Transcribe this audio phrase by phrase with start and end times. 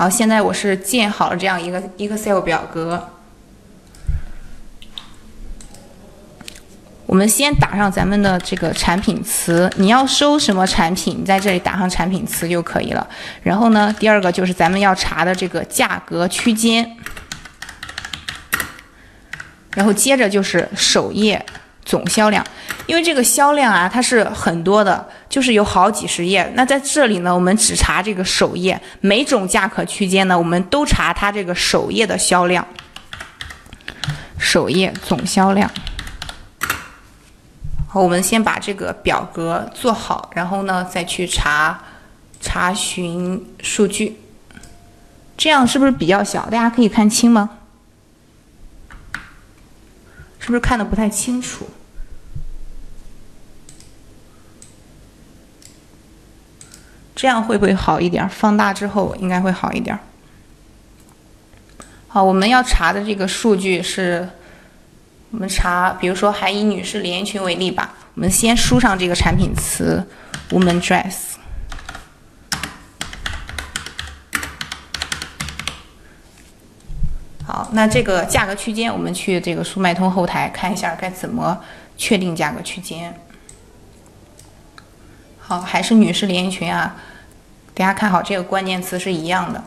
[0.00, 3.06] 好，现在我是建好了这样一个 Excel 表格。
[7.04, 13.06] 我们先打上咱们的这个产品词，你要收什么产品，你在这里打上产品词就可以了。
[13.42, 16.96] 然后呢，第二个就是咱们要查的这个价格区间。
[19.74, 21.44] 然后接着就是首页
[21.84, 22.42] 总销量，
[22.86, 26.52] 因为这个销量啊，它是很多的，就是有好几十页。
[26.54, 32.66] 那在这里呢，我们只查这个首页，每种价格区间呢，我们都查它这个首页的销量。
[34.36, 35.70] 首页总销量。
[37.86, 41.80] 好，我们先把这个表格做好，然后呢，再去查
[42.40, 44.18] 查询数据。
[45.36, 46.50] 这样是不是比较小？
[46.50, 47.50] 大家可以看清吗？
[50.38, 51.68] 是不是看的不太清楚？
[57.20, 58.26] 这样会不会好一点？
[58.30, 59.98] 放大之后应该会好一点。
[62.08, 64.26] 好，我们要查的这个数据是。
[65.30, 67.92] 我们查，比如说还以女士连衣裙为例吧。
[68.14, 70.02] 我们先输上这个产品词
[70.48, 71.34] ，woman dress。
[77.44, 81.60] 好，那这个价格区间，我们去这个速卖通后台看一下该怎么
[81.98, 83.14] 确定价格区间。
[85.38, 86.96] 好，还是女士连衣裙啊。
[87.80, 89.64] 大家看好这个关键词是一样的。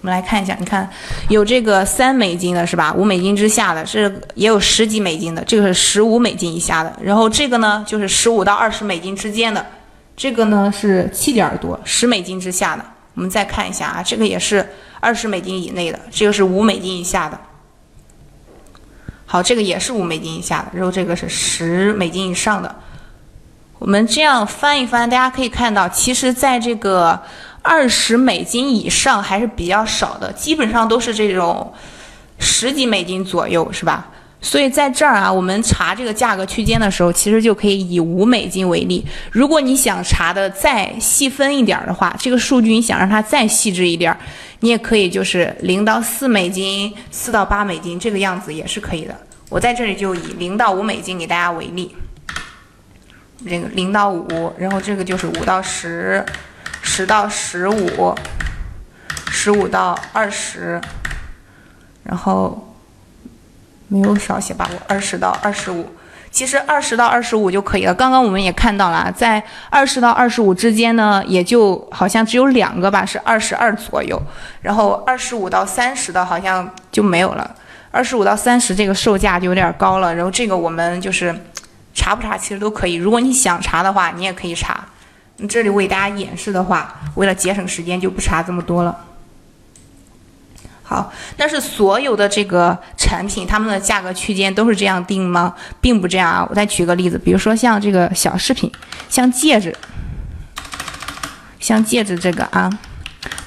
[0.00, 0.90] 我们来看一下，你看
[1.28, 2.92] 有这个三美金的是吧？
[2.94, 6.92] 五美金之下的，是也有十几美金的，这个是十五美金以下的。
[7.00, 9.64] 然后这个呢，就是十五到二十美金之间的，
[10.16, 12.84] 这个呢是七点多，十美金之下的。
[13.14, 17.38] 我们再看一下啊，这个也是二十美金以内的，这个是五美金以下的。
[19.24, 22.74] 好，这个也是五美金以下的，然后这个是十美金以上的。
[23.78, 27.20] 我们这样翻一翻，大家可以看到，其实在这个。
[27.68, 31.72] 二十美金以上还是比较少的，基本上都是这种
[32.38, 34.06] 十几美金左右，是吧？
[34.40, 39.04] 所以在这儿啊，我们查这个价格区间的时候，其实就可以以五美金为例。
[39.32, 44.16] 如果你想查的再细分一点的话，这个数据你想让它再细致一点，
[44.60, 49.16] 你也可以就是零到四美金、四到八美金这个样子也是可以的。
[49.48, 51.90] 我在这里就以零到五美金给大家为例，
[53.44, 56.24] 这个零到五，然后这个就是五到十。
[56.88, 58.14] 十到十五，
[59.28, 60.80] 十五到二十，
[62.04, 62.74] 然后
[63.88, 64.70] 没有少写吧？
[64.72, 65.90] 我二十到二十五，
[66.30, 67.92] 其实二十到二十五就可以了。
[67.92, 74.22] 刚刚我们也看到了，在二十到二十五之间呢，也就好像只有两个吧，是二十二左右。
[74.62, 77.52] 然后二十五到三十的好像就没有了。
[77.90, 80.14] 二十五到三十这个售价就有点高了。
[80.14, 81.34] 然后这个我们就是
[81.96, 82.94] 查不查，其实都可以。
[82.94, 84.84] 如果你想查的话，你也可以查。
[85.48, 88.96] 这里为大家演示的话，为了节省时间就不查这么多了。
[90.82, 95.54] 好，但是所有的这个产品，它们的价格区间都是这样定吗？
[95.80, 96.46] 并不这样啊。
[96.48, 98.70] 我再举个例子，比如说像这个小饰品，
[99.08, 99.76] 像戒指，
[101.58, 102.70] 像戒指这个啊，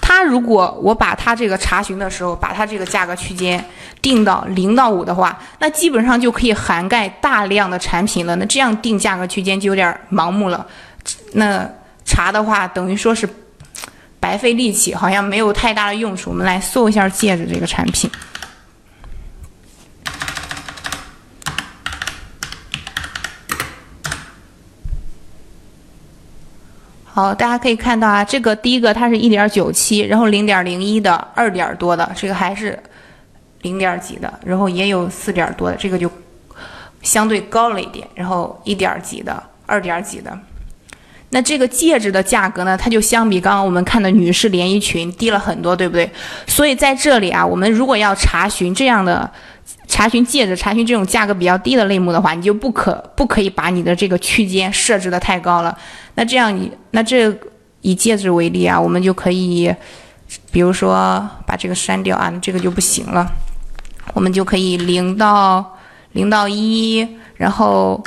[0.02, 3.64] 它如果我把它这个查询的时候，把它这个价格区间
[4.02, 8.36] 定到零到五的话，那基本上就可以涵盖大量的产品了。
[8.38, 10.66] 那这样定价格区间就有点盲目了。
[11.34, 11.70] 那
[12.06, 13.28] 查的话，等于说是
[14.20, 16.30] 白费力气，好像没有太大的用处。
[16.30, 18.10] 我们来搜一下戒指这个产品。
[27.12, 32.82] 好，大家可以看到啊，这个第一个它是一点九七，然后零点零一的，二点多的，这个还是
[33.62, 36.10] 零点几的，然后也有四点多的，这个就
[37.02, 40.38] 相对高了一点，然后一点几的，二点几的。
[41.32, 42.76] 那这个戒指的价格呢？
[42.76, 46.10] 它就相比刚刚我们看的女士连衣裙低了很多，对不对？
[46.48, 49.30] 所以在这里啊，我们如果要查询这样的
[49.88, 55.78] 查询戒指、查询这种价格比较低的类目的话，你就不可不可以把你的这个区间设置的太高了。
[56.16, 57.32] 那这样你那这
[57.82, 59.72] 以戒指为例啊，我们就可以，
[60.52, 63.32] 比如说把这个删掉啊，这个就不行了。
[64.14, 65.78] 我们就可以零到
[66.12, 68.04] 零到一，然后。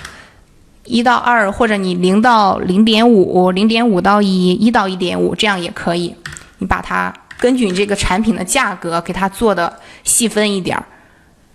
[0.85, 6.13] 一到二，或者你零到零点五，零点五到一，一到一点五，这样也可以。
[6.59, 9.73] 你把它根据你这个产品的价格给它做的
[10.03, 10.85] 细分一点儿。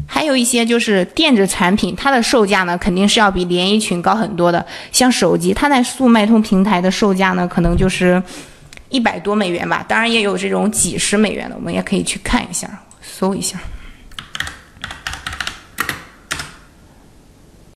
[0.05, 4.65] 还有一些就是电子产品，它的售价呢肯定是要比连衣裙高很多的。
[4.93, 8.23] 像手机，它在速卖通平台的售价呢可能就是
[8.87, 12.65] 一百多美元吧，当然也有这种几十美元的，我们也可以去看一下，
[13.01, 13.59] 搜一下。